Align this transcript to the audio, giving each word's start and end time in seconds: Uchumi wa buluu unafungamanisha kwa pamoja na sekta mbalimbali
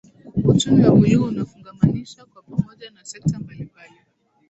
Uchumi 0.43 0.83
wa 0.83 0.91
buluu 0.95 1.27
unafungamanisha 1.27 2.25
kwa 2.25 2.41
pamoja 2.41 2.89
na 2.91 3.05
sekta 3.05 3.39
mbalimbali 3.39 3.93